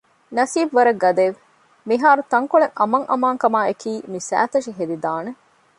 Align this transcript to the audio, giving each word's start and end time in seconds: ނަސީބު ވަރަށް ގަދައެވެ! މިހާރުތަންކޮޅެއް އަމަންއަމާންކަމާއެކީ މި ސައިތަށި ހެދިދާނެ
ނަސީބު 0.37 0.73
ވަރަށް 0.77 1.01
ގަދައެވެ! 1.03 1.39
މިހާރުތަންކޮޅެއް 1.89 2.75
އަމަންއަމާންކަމާއެކީ 2.79 3.91
މި 4.11 4.19
ސައިތަށި 4.29 4.71
ހެދިދާނެ 4.77 5.31